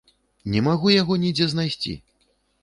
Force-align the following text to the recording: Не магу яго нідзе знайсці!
Не 0.53 0.63
магу 0.67 0.93
яго 1.01 1.19
нідзе 1.25 1.47
знайсці! 1.53 1.93